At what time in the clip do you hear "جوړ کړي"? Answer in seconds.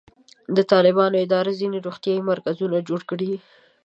2.87-3.31